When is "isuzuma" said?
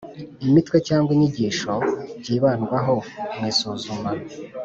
3.51-4.09